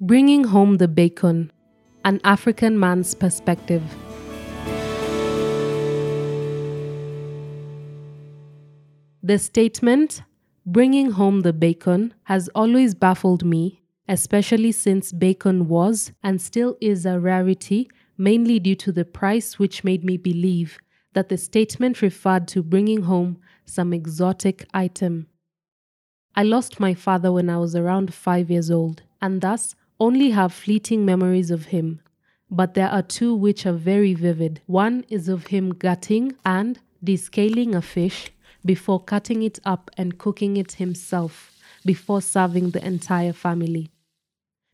Bringing 0.00 0.44
Home 0.44 0.78
the 0.78 0.88
Bacon 0.88 1.52
An 2.02 2.18
African 2.24 2.80
Man's 2.80 3.14
Perspective. 3.14 3.82
The 9.22 9.38
statement, 9.38 10.22
bringing 10.64 11.10
home 11.10 11.40
the 11.40 11.52
bacon, 11.52 12.14
has 12.22 12.48
always 12.54 12.94
baffled 12.94 13.44
me, 13.44 13.82
especially 14.08 14.72
since 14.72 15.12
bacon 15.12 15.68
was 15.68 16.12
and 16.22 16.40
still 16.40 16.78
is 16.80 17.04
a 17.04 17.20
rarity, 17.20 17.90
mainly 18.16 18.58
due 18.58 18.76
to 18.76 18.90
the 18.90 19.04
price, 19.04 19.58
which 19.58 19.84
made 19.84 20.04
me 20.04 20.16
believe 20.16 20.78
that 21.12 21.28
the 21.28 21.36
statement 21.36 22.00
referred 22.00 22.48
to 22.48 22.62
bringing 22.62 23.02
home 23.02 23.38
some 23.72 23.92
exotic 23.92 24.66
item. 24.74 25.26
I 26.34 26.42
lost 26.42 26.78
my 26.78 26.94
father 26.94 27.32
when 27.32 27.48
I 27.48 27.58
was 27.58 27.74
around 27.74 28.12
five 28.12 28.50
years 28.50 28.70
old, 28.70 29.02
and 29.20 29.40
thus 29.40 29.74
only 29.98 30.30
have 30.30 30.52
fleeting 30.52 31.04
memories 31.04 31.50
of 31.50 31.66
him. 31.66 32.00
But 32.50 32.74
there 32.74 32.88
are 32.88 33.02
two 33.02 33.34
which 33.34 33.64
are 33.64 33.72
very 33.72 34.14
vivid. 34.14 34.60
One 34.66 35.04
is 35.08 35.28
of 35.28 35.46
him 35.46 35.72
gutting 35.74 36.34
and 36.44 36.78
descaling 37.02 37.74
a 37.74 37.82
fish 37.82 38.30
before 38.64 39.02
cutting 39.02 39.42
it 39.42 39.58
up 39.64 39.90
and 39.96 40.18
cooking 40.18 40.56
it 40.56 40.72
himself 40.72 41.50
before 41.84 42.20
serving 42.20 42.70
the 42.70 42.86
entire 42.86 43.32
family. 43.32 43.90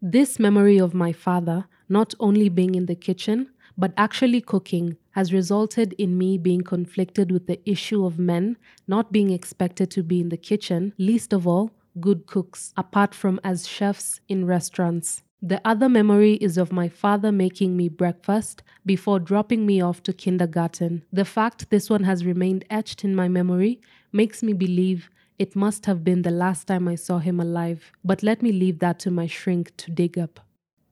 This 0.02 0.38
memory 0.38 0.78
of 0.78 0.92
my 0.92 1.12
father 1.12 1.66
not 1.88 2.14
only 2.20 2.48
being 2.48 2.74
in 2.74 2.86
the 2.86 2.94
kitchen, 2.94 3.50
but 3.76 3.92
actually 3.96 4.40
cooking 4.40 4.96
has 5.18 5.32
resulted 5.32 5.92
in 5.94 6.16
me 6.16 6.38
being 6.38 6.60
conflicted 6.60 7.32
with 7.32 7.48
the 7.48 7.60
issue 7.68 8.06
of 8.06 8.20
men 8.20 8.56
not 8.86 9.10
being 9.10 9.30
expected 9.30 9.90
to 9.90 10.00
be 10.00 10.20
in 10.20 10.28
the 10.28 10.36
kitchen, 10.36 10.92
least 10.96 11.32
of 11.32 11.44
all, 11.44 11.72
good 11.98 12.24
cooks, 12.26 12.72
apart 12.76 13.12
from 13.16 13.40
as 13.42 13.66
chefs 13.66 14.20
in 14.28 14.46
restaurants. 14.46 15.24
The 15.42 15.60
other 15.64 15.88
memory 15.88 16.34
is 16.34 16.56
of 16.56 16.70
my 16.70 16.88
father 16.88 17.32
making 17.32 17.76
me 17.76 17.88
breakfast 17.88 18.62
before 18.86 19.18
dropping 19.18 19.66
me 19.66 19.80
off 19.80 20.04
to 20.04 20.12
kindergarten. 20.12 21.02
The 21.12 21.24
fact 21.24 21.68
this 21.70 21.90
one 21.90 22.04
has 22.04 22.24
remained 22.24 22.64
etched 22.70 23.02
in 23.02 23.16
my 23.16 23.26
memory 23.26 23.80
makes 24.12 24.40
me 24.44 24.52
believe 24.52 25.10
it 25.36 25.56
must 25.56 25.86
have 25.86 26.04
been 26.04 26.22
the 26.22 26.30
last 26.30 26.68
time 26.68 26.86
I 26.86 26.94
saw 26.94 27.18
him 27.18 27.40
alive, 27.40 27.90
but 28.04 28.22
let 28.22 28.40
me 28.40 28.52
leave 28.52 28.78
that 28.78 29.00
to 29.00 29.10
my 29.10 29.26
shrink 29.26 29.76
to 29.78 29.90
dig 29.90 30.16
up. 30.16 30.38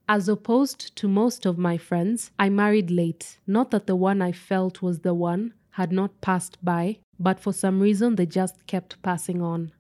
As 0.09 0.29
opposed 0.29 0.95
to 0.97 1.09
most 1.09 1.47
of 1.47 1.59
my 1.59 1.77
friends, 1.77 2.31
I 2.39 2.49
married 2.49 2.93
late. 2.93 3.39
Not 3.47 3.73
that 3.73 3.89
the 3.89 3.97
one 3.97 4.23
I 4.23 4.31
felt 4.31 4.81
was 4.81 5.01
the 5.01 5.15
one 5.15 5.53
had 5.71 5.91
not 5.91 6.21
passed 6.21 6.65
by, 6.65 6.99
but 7.19 7.41
for 7.41 7.53
some 7.53 7.81
reason 7.81 8.15
they 8.15 8.27
just 8.27 8.67
kept 8.69 9.03
passing 9.03 9.43
on. 9.43 9.73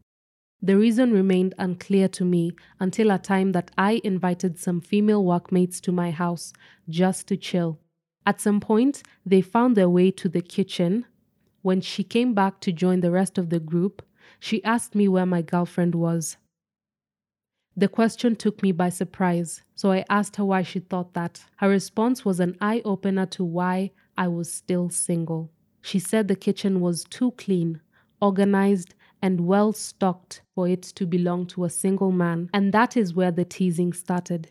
The 0.60 0.77
reason 0.77 1.12
remained 1.12 1.54
unclear 1.58 2.08
to 2.08 2.24
me 2.24 2.56
until 2.80 3.12
a 3.12 3.19
time 3.19 3.52
that 3.52 3.70
I 3.78 4.00
invited 4.02 4.58
some 4.58 4.80
female 4.80 5.24
workmates 5.24 5.80
to 5.82 5.92
my 5.92 6.10
house 6.10 6.52
just 6.88 7.28
to 7.28 7.36
chill. 7.36 7.78
At 8.24 8.41
some 8.41 8.58
point, 8.58 9.04
they 9.24 9.42
found 9.42 9.77
their 9.77 9.88
way 9.88 10.10
to 10.10 10.28
the 10.28 10.41
kitchen. 10.42 11.06
When 11.62 11.80
she 11.80 12.02
came 12.02 12.34
back 12.34 12.58
to 12.62 12.72
join 12.72 13.00
the 13.00 13.12
rest 13.12 13.38
of 13.38 13.50
the 13.50 13.60
group, 13.60 14.02
she 14.41 14.64
asked 14.64 14.97
me 14.97 15.06
where 15.06 15.27
my 15.27 15.42
girlfriend 15.42 15.94
was. 15.94 16.36
The 17.78 17.88
question 17.88 18.36
took 18.36 18.62
me 18.62 18.72
by 18.72 18.88
surprise, 18.88 19.62
so 19.74 19.92
I 19.92 20.05
asked 20.08 20.36
her 20.36 20.44
why 20.46 20.62
she 20.62 20.80
thought 20.80 21.12
that. 21.12 21.44
Her 21.56 21.69
response 21.69 22.24
was 22.24 22.41
an 22.41 22.56
eye 22.58 22.80
opener 22.86 23.27
to 23.27 23.44
why 23.44 23.91
I 24.16 24.28
was 24.28 24.50
still 24.50 24.88
single. 24.88 25.50
She 25.82 25.98
said 25.98 26.27
the 26.27 26.36
kitchen 26.36 26.80
was 26.80 27.04
too 27.04 27.32
clean, 27.32 27.82
organized, 28.19 28.94
and 29.20 29.47
well 29.47 29.74
stocked 29.74 30.41
for 30.54 30.66
it 30.66 30.82
to 30.82 31.06
belong 31.06 31.47
to 31.48 31.64
a 31.64 31.70
single 31.70 32.12
man, 32.12 32.48
and 32.54 32.72
that 32.72 32.97
is 32.97 33.14
where 33.14 33.30
the 33.30 33.44
teasing 33.44 33.92
started. 33.92 34.50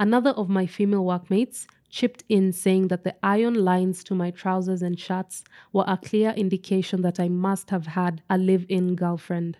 Another 0.00 0.30
of 0.30 0.48
my 0.48 0.64
female 0.64 1.04
workmates 1.04 1.66
chipped 1.90 2.24
in 2.30 2.52
saying 2.54 2.88
that 2.88 3.04
the 3.04 3.14
iron 3.22 3.54
lines 3.54 4.02
to 4.04 4.14
my 4.14 4.30
trousers 4.30 4.80
and 4.80 4.98
shirts 4.98 5.44
were 5.74 5.84
a 5.86 5.98
clear 5.98 6.30
indication 6.30 7.02
that 7.02 7.20
I 7.20 7.28
must 7.28 7.68
have 7.68 7.86
had 7.88 8.22
a 8.30 8.38
live 8.38 8.64
in 8.70 8.96
girlfriend. 8.96 9.58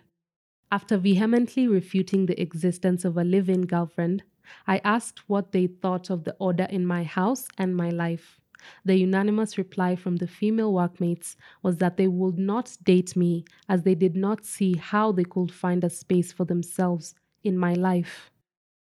After 0.73 0.97
vehemently 0.97 1.67
refuting 1.67 2.25
the 2.25 2.41
existence 2.41 3.05
of 3.05 3.15
a 3.15 3.23
live 3.23 3.47
in 3.47 3.67
girlfriend, 3.67 4.23
I 4.65 4.81
asked 4.83 5.29
what 5.29 5.51
they 5.51 5.67
thought 5.67 6.09
of 6.09 6.23
the 6.23 6.35
order 6.39 6.63
in 6.63 6.83
my 6.83 7.03
house 7.03 7.47
and 7.59 7.77
my 7.77 7.91
life. 7.91 8.41
The 8.83 8.97
unanimous 8.97 9.59
reply 9.59 9.95
from 9.95 10.15
the 10.15 10.25
female 10.25 10.73
workmates 10.73 11.37
was 11.61 11.77
that 11.77 11.97
they 11.97 12.07
would 12.07 12.39
not 12.39 12.75
date 12.83 13.15
me 13.15 13.45
as 13.69 13.83
they 13.83 13.93
did 13.93 14.15
not 14.15 14.45
see 14.45 14.75
how 14.75 15.11
they 15.11 15.25
could 15.25 15.51
find 15.51 15.83
a 15.83 15.91
space 15.91 16.33
for 16.33 16.43
themselves 16.43 17.13
in 17.43 17.55
my 17.55 17.75
life. 17.75 18.31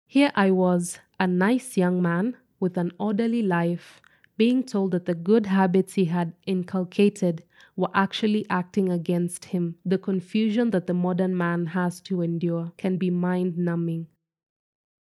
Here 0.05 0.33
I 0.35 0.51
was, 0.51 0.99
a 1.21 1.29
nice 1.29 1.77
young 1.77 2.03
man 2.03 2.37
with 2.59 2.77
an 2.77 2.91
orderly 2.99 3.43
life, 3.43 4.03
being 4.37 4.65
told 4.65 4.91
that 4.91 5.07
the 5.07 5.15
good 5.15 5.47
habits 5.47 5.95
he 5.95 6.07
had 6.07 6.33
inculcated 6.45 7.45
were 7.79 7.89
actually 7.95 8.45
acting 8.51 8.91
against 8.91 9.45
him. 9.47 9.77
The 9.85 9.99
confusion 9.99 10.71
that 10.71 10.89
the 10.89 10.95
modern 10.95 11.37
man 11.37 11.67
has 11.67 12.01
to 12.03 12.23
endure 12.23 12.73
can 12.77 12.97
be 12.97 13.09
mind 13.09 13.57
numbing. 13.57 14.09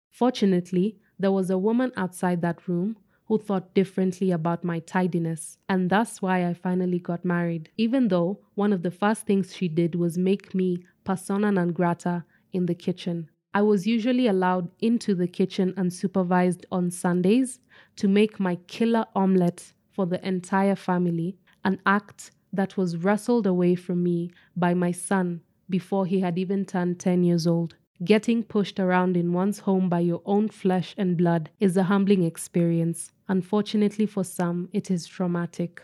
Fortunately, 0.10 0.98
there 1.20 1.34
was 1.34 1.50
a 1.50 1.58
woman 1.58 1.92
outside 1.98 2.42
that 2.42 2.66
room 2.70 2.96
who 3.26 3.38
thought 3.38 3.74
differently 3.74 4.32
about 4.32 4.64
my 4.64 4.80
tidiness, 4.80 5.58
and 5.68 5.90
that's 5.90 6.22
why 6.22 6.48
I 6.48 6.54
finally 6.54 6.98
got 6.98 7.26
married, 7.26 7.70
even 7.78 8.08
though 8.08 8.40
one 8.56 8.72
of 8.72 8.84
the 8.84 8.92
first 8.92 9.26
things 9.26 9.54
she 9.54 9.68
did 9.68 9.94
was 9.94 10.18
make 10.18 10.56
me 10.56 10.86
persona 11.04 11.52
non 11.52 11.74
grata 11.74 12.24
in 12.54 12.68
the 12.68 12.76
kitchen. 12.76 13.30
I 13.54 13.64
was 13.64 13.86
usually 13.86 14.28
allowed 14.28 14.70
into 14.80 15.14
the 15.14 15.28
kitchen 15.28 15.74
unsupervised 15.74 16.64
on 16.72 16.90
Sundays 16.90 17.60
to 17.98 18.08
make 18.08 18.40
my 18.40 18.56
killer 18.68 19.06
omelette 19.14 19.74
for 19.90 20.06
the 20.06 20.26
entire 20.26 20.78
family, 20.78 21.36
an 21.66 21.82
act 21.86 22.32
that 22.54 22.78
was 22.78 22.98
wrestled 22.98 23.48
away 23.48 23.76
from 23.76 24.04
me 24.04 24.32
by 24.56 24.74
my 24.74 24.92
son 24.92 25.42
before 25.70 26.06
he 26.06 26.20
had 26.20 26.38
even 26.38 26.66
turned 26.66 27.00
10 27.00 27.24
years 27.24 27.48
old. 27.48 27.76
Getting 28.04 28.44
pushed 28.44 28.80
around 28.80 29.16
in 29.16 29.32
one's 29.32 29.60
home 29.60 29.88
by 29.88 30.00
your 30.00 30.22
own 30.26 30.50
flesh 30.50 30.96
and 30.98 31.16
blood 31.16 31.52
is 31.60 31.78
a 31.78 31.84
humbling 31.84 32.24
experience. 32.24 33.12
Unfortunately, 33.28 34.06
for 34.06 34.24
some, 34.24 34.70
it 34.74 34.90
is 34.90 35.06
traumatic. 35.06 35.82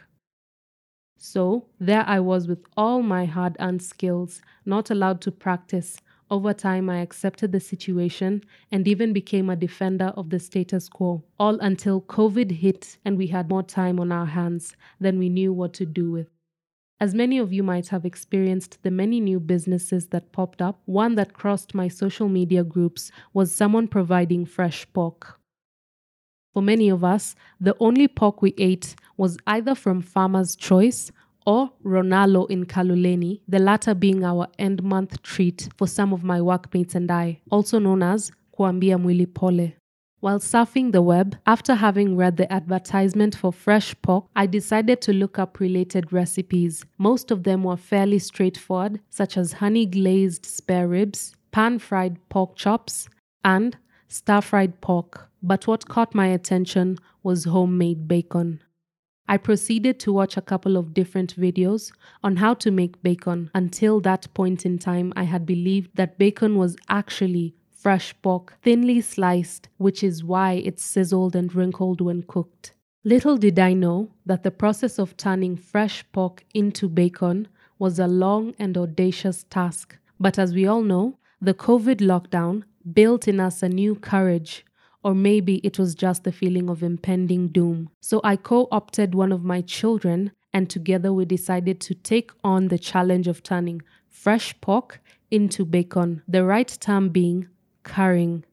So, 1.19 1.65
there 1.79 2.03
I 2.07 2.19
was 2.19 2.47
with 2.47 2.63
all 2.75 3.01
my 3.01 3.25
hard 3.25 3.55
earned 3.59 3.81
skills, 3.81 4.41
not 4.65 4.89
allowed 4.89 5.21
to 5.21 5.31
practice. 5.31 5.97
Over 6.29 6.53
time, 6.53 6.89
I 6.89 6.99
accepted 6.99 7.51
the 7.51 7.59
situation 7.59 8.43
and 8.71 8.87
even 8.87 9.13
became 9.13 9.49
a 9.49 9.55
defender 9.55 10.11
of 10.17 10.29
the 10.29 10.39
status 10.39 10.89
quo, 10.89 11.23
all 11.39 11.59
until 11.59 12.01
COVID 12.01 12.51
hit 12.51 12.97
and 13.05 13.17
we 13.17 13.27
had 13.27 13.49
more 13.49 13.63
time 13.63 13.99
on 13.99 14.11
our 14.11 14.25
hands 14.25 14.75
than 14.99 15.17
we 15.19 15.29
knew 15.29 15.53
what 15.53 15.73
to 15.75 15.85
do 15.85 16.11
with. 16.11 16.27
As 16.99 17.13
many 17.13 17.37
of 17.37 17.53
you 17.53 17.61
might 17.61 17.89
have 17.89 18.05
experienced 18.05 18.79
the 18.81 18.89
many 18.89 19.19
new 19.19 19.39
businesses 19.39 20.07
that 20.07 20.31
popped 20.31 20.63
up, 20.63 20.81
one 20.85 21.13
that 21.15 21.33
crossed 21.33 21.75
my 21.75 21.87
social 21.87 22.27
media 22.27 22.63
groups 22.63 23.11
was 23.33 23.53
someone 23.53 23.87
providing 23.87 24.45
fresh 24.47 24.87
pork. 24.93 25.39
For 26.53 26.63
many 26.63 26.89
of 26.89 27.03
us, 27.03 27.35
the 27.61 27.75
only 27.79 28.07
pork 28.07 28.41
we 28.41 28.55
ate 28.57 28.95
was 29.15 29.37
either 29.45 29.75
from 29.75 30.01
Farmer's 30.01 30.55
Choice 30.55 31.11
or 31.45 31.71
Ronalo 31.85 32.49
in 32.49 32.65
Kaluleni, 32.65 33.41
the 33.47 33.59
latter 33.59 33.93
being 33.93 34.23
our 34.23 34.47
end 34.57 34.81
month 34.81 35.21
treat 35.21 35.69
for 35.77 35.87
some 35.87 36.11
of 36.13 36.23
my 36.23 36.41
workmates 36.41 36.95
and 36.95 37.11
I, 37.11 37.41
also 37.51 37.77
known 37.77 38.01
as 38.01 38.31
Kuambia 38.57 38.97
Mwili 38.99 39.31
Pole. 39.31 39.76
While 40.19 40.39
surfing 40.39 40.93
the 40.93 41.03
web, 41.03 41.37
after 41.45 41.75
having 41.75 42.17
read 42.17 42.37
the 42.37 42.51
advertisement 42.51 43.35
for 43.35 43.53
fresh 43.53 43.93
pork, 44.01 44.25
I 44.35 44.47
decided 44.47 44.99
to 45.01 45.13
look 45.13 45.37
up 45.37 45.59
related 45.59 46.11
recipes. 46.11 46.83
Most 46.97 47.29
of 47.29 47.43
them 47.43 47.63
were 47.63 47.77
fairly 47.77 48.17
straightforward, 48.17 48.99
such 49.11 49.37
as 49.37 49.53
honey 49.53 49.85
glazed 49.85 50.43
spare 50.43 50.87
ribs, 50.87 51.35
pan 51.51 51.77
fried 51.77 52.17
pork 52.29 52.55
chops, 52.55 53.07
and 53.45 53.77
stir 54.07 54.41
fried 54.41 54.81
pork. 54.81 55.29
But 55.43 55.67
what 55.67 55.87
caught 55.87 56.15
my 56.15 56.27
attention 56.27 56.97
was 57.21 57.43
homemade 57.43 58.07
bacon. 58.07 58.61
I 59.29 59.37
proceeded 59.37 59.99
to 59.99 60.13
watch 60.13 60.35
a 60.35 60.41
couple 60.41 60.77
of 60.77 60.93
different 60.95 61.35
videos 61.35 61.91
on 62.23 62.37
how 62.37 62.55
to 62.55 62.71
make 62.71 63.03
bacon. 63.03 63.51
Until 63.53 63.99
that 64.01 64.33
point 64.33 64.65
in 64.65 64.79
time, 64.79 65.13
I 65.15 65.23
had 65.23 65.45
believed 65.45 65.95
that 65.95 66.17
bacon 66.17 66.57
was 66.57 66.75
actually 66.89 67.53
fresh 67.77 68.13
pork, 68.21 68.57
thinly 68.61 68.99
sliced, 69.01 69.69
which 69.77 70.03
is 70.03 70.23
why 70.23 70.53
it 70.53 70.79
sizzled 70.79 71.35
and 71.35 71.53
wrinkled 71.53 72.01
when 72.01 72.23
cooked. 72.23 72.73
Little 73.03 73.37
did 73.37 73.59
I 73.59 73.73
know 73.73 74.09
that 74.25 74.43
the 74.43 74.51
process 74.51 74.97
of 74.99 75.15
turning 75.15 75.55
fresh 75.55 76.03
pork 76.11 76.43
into 76.53 76.89
bacon 76.89 77.47
was 77.79 77.99
a 77.99 78.07
long 78.07 78.55
and 78.59 78.77
audacious 78.77 79.45
task. 79.49 79.95
But 80.19 80.39
as 80.39 80.53
we 80.53 80.65
all 80.65 80.81
know, 80.81 81.17
the 81.39 81.53
COVID 81.53 81.97
lockdown 81.97 82.63
built 82.91 83.27
in 83.27 83.39
us 83.39 83.61
a 83.61 83.69
new 83.69 83.95
courage, 83.95 84.65
or 85.03 85.13
maybe 85.13 85.57
it 85.57 85.77
was 85.77 85.93
just 85.93 86.23
the 86.23 86.31
feeling 86.31 86.69
of 86.69 86.81
impending 86.81 87.49
doom. 87.49 87.89
So 88.01 88.19
I 88.23 88.35
co 88.35 88.67
opted 88.71 89.13
one 89.13 89.31
of 89.31 89.43
my 89.43 89.61
children, 89.61 90.31
and 90.51 90.69
together 90.69 91.13
we 91.13 91.25
decided 91.25 91.79
to 91.81 91.93
take 91.93 92.31
on 92.43 92.69
the 92.69 92.79
challenge 92.79 93.27
of 93.27 93.43
turning 93.43 93.83
fresh 94.09 94.59
pork 94.61 94.99
into 95.29 95.63
bacon, 95.63 96.23
the 96.27 96.43
right 96.43 96.75
term 96.81 97.09
being 97.09 97.47
currying. 97.87 98.43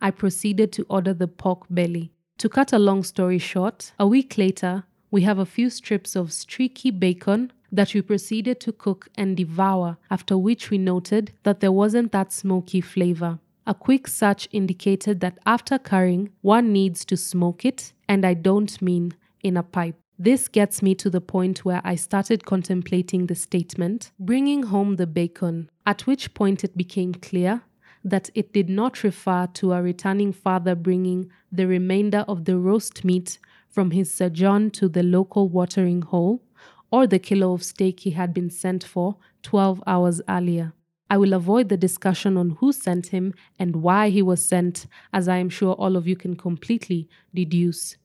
I 0.00 0.10
proceeded 0.10 0.72
to 0.72 0.86
order 0.88 1.14
the 1.14 1.28
pork 1.28 1.66
belly. 1.70 2.12
To 2.38 2.48
cut 2.48 2.72
a 2.72 2.78
long 2.78 3.04
story 3.04 3.38
short, 3.38 3.92
a 3.98 4.06
week 4.06 4.36
later, 4.36 4.84
we 5.10 5.22
have 5.22 5.38
a 5.38 5.46
few 5.46 5.70
strips 5.70 6.16
of 6.16 6.32
streaky 6.32 6.90
bacon 6.90 7.52
that 7.70 7.94
we 7.94 8.02
proceeded 8.02 8.58
to 8.60 8.72
cook 8.72 9.08
and 9.14 9.36
devour, 9.36 9.98
after 10.10 10.36
which 10.36 10.70
we 10.70 10.78
noted 10.78 11.32
that 11.44 11.60
there 11.60 11.70
wasn't 11.70 12.12
that 12.12 12.32
smoky 12.32 12.80
flavor. 12.80 13.38
A 13.66 13.74
quick 13.74 14.08
search 14.08 14.48
indicated 14.50 15.20
that 15.20 15.38
after 15.46 15.78
currying, 15.78 16.30
one 16.40 16.72
needs 16.72 17.04
to 17.04 17.16
smoke 17.16 17.64
it, 17.64 17.92
and 18.08 18.26
I 18.26 18.34
don't 18.34 18.82
mean 18.82 19.14
in 19.42 19.56
a 19.56 19.62
pipe. 19.62 19.96
This 20.18 20.48
gets 20.48 20.82
me 20.82 20.94
to 20.96 21.10
the 21.10 21.20
point 21.20 21.64
where 21.64 21.80
I 21.84 21.94
started 21.94 22.44
contemplating 22.44 23.26
the 23.26 23.34
statement, 23.34 24.12
bringing 24.18 24.64
home 24.64 24.96
the 24.96 25.06
bacon, 25.06 25.70
at 25.86 26.06
which 26.06 26.34
point 26.34 26.64
it 26.64 26.76
became 26.76 27.14
clear 27.14 27.62
that 28.04 28.30
it 28.34 28.52
did 28.52 28.68
not 28.68 29.04
refer 29.04 29.46
to 29.54 29.72
a 29.72 29.82
returning 29.82 30.32
father 30.32 30.74
bringing 30.74 31.30
the 31.50 31.66
remainder 31.66 32.24
of 32.28 32.44
the 32.44 32.58
roast 32.58 33.04
meat 33.04 33.38
from 33.68 33.92
his 33.92 34.12
sojourn 34.12 34.70
to 34.70 34.88
the 34.88 35.02
local 35.02 35.48
watering 35.48 36.02
hole 36.02 36.42
or 36.90 37.06
the 37.06 37.18
kilo 37.18 37.52
of 37.52 37.62
steak 37.62 38.00
he 38.00 38.10
had 38.10 38.34
been 38.34 38.50
sent 38.50 38.84
for 38.84 39.16
12 39.42 39.82
hours 39.86 40.20
earlier. 40.28 40.72
I 41.08 41.16
will 41.18 41.32
avoid 41.32 41.68
the 41.68 41.76
discussion 41.76 42.36
on 42.36 42.50
who 42.60 42.72
sent 42.72 43.08
him 43.08 43.34
and 43.58 43.76
why 43.76 44.08
he 44.08 44.22
was 44.22 44.44
sent, 44.44 44.86
as 45.12 45.28
I 45.28 45.36
am 45.38 45.50
sure 45.50 45.74
all 45.74 45.96
of 45.96 46.08
you 46.08 46.16
can 46.16 46.36
completely 46.36 47.08
deduce. 47.34 47.96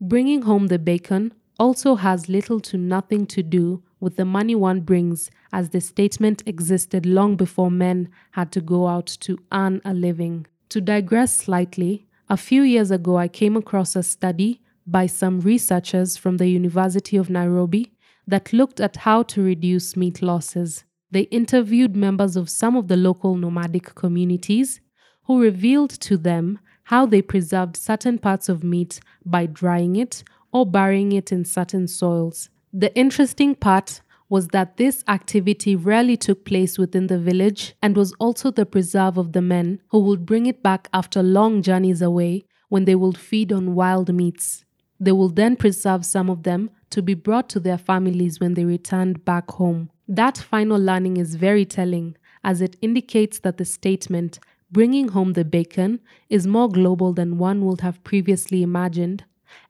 Bringing 0.00 0.42
home 0.42 0.66
the 0.66 0.78
bacon 0.78 1.32
also 1.58 1.94
has 1.94 2.28
little 2.28 2.60
to 2.60 2.76
nothing 2.76 3.26
to 3.26 3.42
do 3.42 3.82
with 4.00 4.16
the 4.16 4.24
money 4.24 4.54
one 4.54 4.80
brings, 4.80 5.30
as 5.52 5.70
the 5.70 5.80
statement 5.80 6.42
existed 6.46 7.06
long 7.06 7.36
before 7.36 7.70
men 7.70 8.08
had 8.32 8.52
to 8.52 8.60
go 8.60 8.86
out 8.86 9.06
to 9.06 9.38
earn 9.52 9.80
a 9.84 9.94
living. 9.94 10.46
To 10.70 10.80
digress 10.80 11.34
slightly, 11.36 12.06
a 12.28 12.36
few 12.36 12.62
years 12.62 12.90
ago 12.90 13.16
I 13.16 13.28
came 13.28 13.56
across 13.56 13.96
a 13.96 14.02
study 14.02 14.60
by 14.86 15.06
some 15.06 15.40
researchers 15.40 16.16
from 16.16 16.36
the 16.36 16.48
University 16.48 17.16
of 17.16 17.30
Nairobi 17.30 17.92
that 18.26 18.52
looked 18.52 18.80
at 18.80 18.96
how 18.96 19.22
to 19.22 19.42
reduce 19.42 19.96
meat 19.96 20.22
losses. 20.22 20.84
They 21.10 21.22
interviewed 21.22 21.94
members 21.94 22.36
of 22.36 22.50
some 22.50 22.76
of 22.76 22.88
the 22.88 22.96
local 22.96 23.36
nomadic 23.36 23.94
communities 23.94 24.80
who 25.24 25.40
revealed 25.40 25.90
to 25.90 26.16
them 26.16 26.58
how 26.84 27.06
they 27.06 27.22
preserved 27.22 27.76
certain 27.76 28.18
parts 28.18 28.48
of 28.48 28.64
meat 28.64 29.00
by 29.24 29.46
drying 29.46 29.96
it 29.96 30.22
or 30.54 30.64
burying 30.64 31.12
it 31.12 31.32
in 31.32 31.44
certain 31.44 31.86
soils. 31.86 32.48
The 32.72 32.96
interesting 32.96 33.56
part 33.56 34.00
was 34.28 34.48
that 34.48 34.78
this 34.78 35.04
activity 35.06 35.76
rarely 35.76 36.16
took 36.16 36.44
place 36.44 36.78
within 36.78 37.08
the 37.08 37.18
village 37.18 37.74
and 37.82 37.96
was 37.96 38.14
also 38.18 38.50
the 38.50 38.64
preserve 38.64 39.18
of 39.18 39.32
the 39.32 39.42
men 39.42 39.80
who 39.88 39.98
would 39.98 40.24
bring 40.24 40.46
it 40.46 40.62
back 40.62 40.88
after 40.94 41.22
long 41.22 41.60
journeys 41.60 42.00
away 42.00 42.44
when 42.68 42.84
they 42.84 42.94
would 42.94 43.18
feed 43.18 43.52
on 43.52 43.74
wild 43.74 44.14
meats. 44.14 44.64
They 44.98 45.12
would 45.12 45.36
then 45.36 45.56
preserve 45.56 46.06
some 46.06 46.30
of 46.30 46.44
them 46.44 46.70
to 46.90 47.02
be 47.02 47.14
brought 47.14 47.48
to 47.50 47.60
their 47.60 47.76
families 47.76 48.40
when 48.40 48.54
they 48.54 48.64
returned 48.64 49.24
back 49.24 49.50
home. 49.50 49.90
That 50.06 50.38
final 50.38 50.78
learning 50.78 51.16
is 51.16 51.34
very 51.34 51.64
telling, 51.64 52.16
as 52.42 52.60
it 52.60 52.76
indicates 52.80 53.40
that 53.40 53.56
the 53.58 53.64
statement, 53.64 54.38
bringing 54.70 55.08
home 55.08 55.32
the 55.32 55.44
bacon, 55.44 56.00
is 56.28 56.46
more 56.46 56.68
global 56.68 57.12
than 57.12 57.38
one 57.38 57.64
would 57.64 57.80
have 57.80 58.04
previously 58.04 58.62
imagined, 58.62 59.24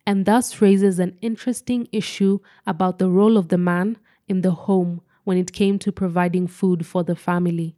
and 0.07 0.25
thus 0.25 0.61
raises 0.61 0.99
an 0.99 1.17
interesting 1.21 1.89
issue 1.93 2.39
about 2.67 2.99
the 2.99 3.09
role 3.09 3.37
of 3.37 3.49
the 3.49 3.59
man 3.59 3.97
in 4.29 4.43
the 4.43 4.53
home 4.53 5.01
when 5.25 5.39
it 5.39 5.53
came 5.53 5.79
to 5.79 5.93
providing 5.93 6.47
food 6.47 6.87
for 6.87 7.03
the 7.03 7.17
family. 7.17 7.75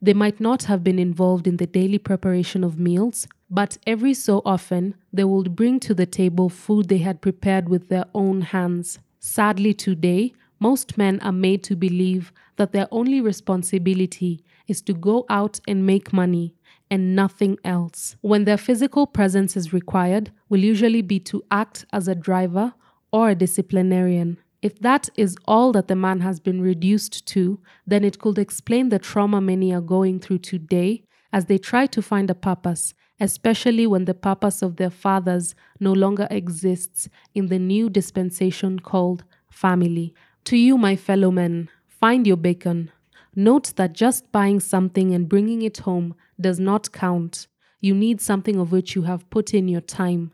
They 0.00 0.14
might 0.14 0.40
not 0.40 0.64
have 0.64 0.82
been 0.82 0.98
involved 0.98 1.46
in 1.46 1.58
the 1.58 1.66
daily 1.66 1.98
preparation 1.98 2.64
of 2.64 2.78
meals, 2.78 3.28
but 3.48 3.78
every 3.86 4.14
so 4.14 4.42
often 4.44 4.96
they 5.12 5.24
would 5.24 5.54
bring 5.54 5.78
to 5.80 5.94
the 5.94 6.06
table 6.06 6.48
food 6.48 6.88
they 6.88 6.98
had 6.98 7.20
prepared 7.20 7.68
with 7.68 7.88
their 7.88 8.06
own 8.12 8.40
hands. 8.40 8.98
Sadly, 9.20 9.72
today, 9.74 10.32
most 10.58 10.98
men 10.98 11.20
are 11.20 11.32
made 11.32 11.62
to 11.64 11.76
believe 11.76 12.32
that 12.56 12.72
their 12.72 12.88
only 12.90 13.20
responsibility 13.20 14.44
is 14.66 14.80
to 14.82 14.92
go 14.92 15.24
out 15.28 15.60
and 15.68 15.86
make 15.86 16.12
money 16.12 16.54
and 16.92 17.16
nothing 17.16 17.56
else. 17.64 18.16
When 18.20 18.44
their 18.44 18.58
physical 18.58 19.06
presence 19.06 19.56
is 19.56 19.72
required, 19.72 20.30
will 20.50 20.60
usually 20.60 21.00
be 21.00 21.18
to 21.20 21.42
act 21.50 21.86
as 21.90 22.06
a 22.06 22.14
driver 22.14 22.74
or 23.10 23.30
a 23.30 23.34
disciplinarian. 23.34 24.38
If 24.60 24.78
that 24.80 25.08
is 25.16 25.36
all 25.46 25.72
that 25.72 25.88
the 25.88 25.96
man 25.96 26.20
has 26.20 26.38
been 26.38 26.60
reduced 26.60 27.26
to, 27.28 27.58
then 27.86 28.04
it 28.04 28.18
could 28.18 28.38
explain 28.38 28.90
the 28.90 28.98
trauma 28.98 29.40
many 29.40 29.72
are 29.72 29.80
going 29.80 30.20
through 30.20 30.40
today 30.40 31.04
as 31.32 31.46
they 31.46 31.56
try 31.56 31.86
to 31.86 32.02
find 32.02 32.30
a 32.30 32.34
purpose 32.34 32.94
especially 33.20 33.86
when 33.86 34.04
the 34.04 34.14
purpose 34.14 34.62
of 34.62 34.76
their 34.76 34.90
fathers 34.90 35.54
no 35.78 35.92
longer 35.92 36.26
exists 36.28 37.08
in 37.34 37.46
the 37.46 37.58
new 37.58 37.88
dispensation 37.88 38.80
called 38.80 39.22
family. 39.48 40.12
To 40.44 40.56
you, 40.56 40.76
my 40.76 40.96
fellow 40.96 41.30
men, 41.30 41.70
find 41.86 42.26
your 42.26 42.36
bacon. 42.36 42.90
Note 43.34 43.72
that 43.76 43.94
just 43.94 44.30
buying 44.30 44.60
something 44.60 45.14
and 45.14 45.28
bringing 45.28 45.62
it 45.62 45.78
home 45.78 46.14
does 46.38 46.60
not 46.60 46.92
count. 46.92 47.46
You 47.80 47.94
need 47.94 48.20
something 48.20 48.58
of 48.58 48.72
which 48.72 48.94
you 48.94 49.02
have 49.02 49.28
put 49.30 49.54
in 49.54 49.68
your 49.68 49.80
time. 49.80 50.32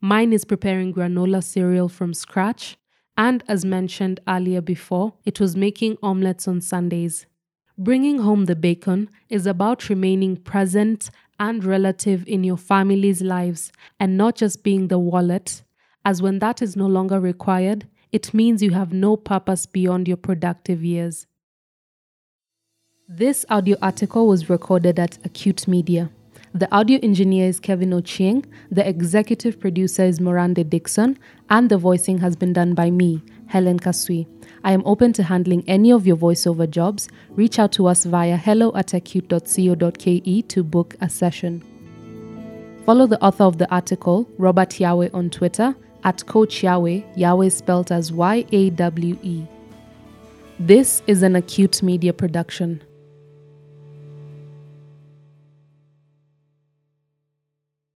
Mine 0.00 0.32
is 0.34 0.44
preparing 0.44 0.92
granola 0.92 1.42
cereal 1.42 1.88
from 1.88 2.12
scratch, 2.12 2.76
and 3.16 3.42
as 3.48 3.64
mentioned 3.64 4.20
earlier 4.28 4.60
before, 4.60 5.14
it 5.24 5.40
was 5.40 5.56
making 5.56 5.96
omelets 6.02 6.46
on 6.46 6.60
Sundays. 6.60 7.24
Bringing 7.78 8.18
home 8.18 8.44
the 8.44 8.54
bacon 8.54 9.08
is 9.30 9.46
about 9.46 9.88
remaining 9.88 10.36
present 10.36 11.10
and 11.40 11.64
relative 11.64 12.26
in 12.28 12.44
your 12.44 12.56
family's 12.58 13.22
lives 13.22 13.72
and 13.98 14.16
not 14.16 14.36
just 14.36 14.62
being 14.62 14.88
the 14.88 14.98
wallet, 14.98 15.62
as 16.04 16.20
when 16.20 16.38
that 16.40 16.60
is 16.60 16.76
no 16.76 16.86
longer 16.86 17.18
required, 17.18 17.88
it 18.12 18.34
means 18.34 18.62
you 18.62 18.70
have 18.72 18.92
no 18.92 19.16
purpose 19.16 19.66
beyond 19.66 20.06
your 20.06 20.16
productive 20.18 20.84
years. 20.84 21.26
This 23.08 23.46
audio 23.48 23.76
article 23.80 24.26
was 24.26 24.50
recorded 24.50 24.98
at 24.98 25.16
Acute 25.24 25.68
Media. 25.68 26.10
The 26.52 26.68
audio 26.74 26.98
engineer 27.04 27.46
is 27.46 27.60
Kevin 27.60 27.90
Ochieng, 27.90 28.44
the 28.68 28.86
executive 28.86 29.60
producer 29.60 30.02
is 30.02 30.20
Miranda 30.20 30.64
Dixon, 30.64 31.16
and 31.48 31.70
the 31.70 31.78
voicing 31.78 32.18
has 32.18 32.34
been 32.34 32.52
done 32.52 32.74
by 32.74 32.90
me, 32.90 33.22
Helen 33.46 33.78
Kasui. 33.78 34.26
I 34.64 34.72
am 34.72 34.82
open 34.84 35.12
to 35.12 35.22
handling 35.22 35.62
any 35.68 35.92
of 35.92 36.04
your 36.04 36.16
voiceover 36.16 36.68
jobs. 36.68 37.08
Reach 37.30 37.60
out 37.60 37.70
to 37.74 37.86
us 37.86 38.04
via 38.04 38.36
hello 38.36 38.72
at 38.74 38.92
acute.co.ke 38.92 40.48
to 40.48 40.64
book 40.64 40.96
a 41.00 41.08
session. 41.08 41.62
Follow 42.84 43.06
the 43.06 43.22
author 43.22 43.44
of 43.44 43.58
the 43.58 43.72
article, 43.72 44.28
Robert 44.36 44.70
Yawe, 44.80 45.14
on 45.14 45.30
Twitter 45.30 45.76
at 46.02 46.26
Coach 46.26 46.62
Yawe, 46.62 47.04
Yawe 47.16 47.52
spelled 47.52 47.92
as 47.92 48.12
Y 48.12 48.44
A 48.50 48.70
W 48.70 49.16
E. 49.22 49.46
This 50.58 51.02
is 51.06 51.22
an 51.22 51.36
acute 51.36 51.84
media 51.84 52.12
production. 52.12 52.82